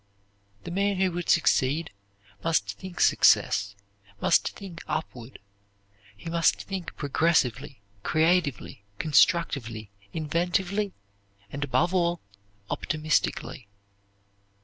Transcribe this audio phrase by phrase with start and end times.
[0.63, 1.91] The man who would succeed
[2.43, 3.75] must think success,
[4.19, 5.37] must think upward.
[6.17, 10.93] He must think progressively, creatively, constructively, inventively,
[11.51, 12.19] and, above all,
[12.71, 13.67] optimistically.